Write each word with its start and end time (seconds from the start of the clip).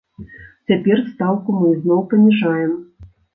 Цяпер 0.71 1.01
стаўку 1.11 1.59
мы 1.59 1.67
ізноў 1.75 2.01
паніжаем. 2.15 2.73